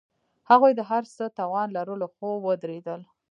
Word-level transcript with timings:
هغوی 0.49 0.71
د 0.75 0.81
هر 0.89 1.03
څه 1.15 1.25
توان 1.39 1.67
لرلو، 1.77 2.07
خو 2.15 2.27
ودریدل. 2.47 3.01